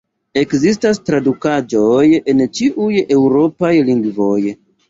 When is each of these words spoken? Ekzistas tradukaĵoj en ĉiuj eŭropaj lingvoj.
Ekzistas 0.41 0.99
tradukaĵoj 1.09 2.01
en 2.33 2.43
ĉiuj 2.61 3.05
eŭropaj 3.19 3.73
lingvoj. 3.93 4.41